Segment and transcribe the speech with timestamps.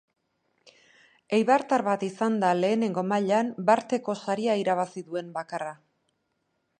[1.37, 5.75] Eibartar bat izan da lehenengo mailan barteko saria irabazi duen bakarra.